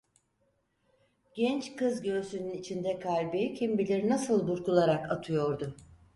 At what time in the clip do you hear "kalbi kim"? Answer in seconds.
2.99-3.77